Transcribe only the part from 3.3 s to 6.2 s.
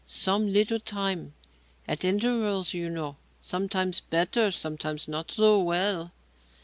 Sometimes better, sometimes not so well."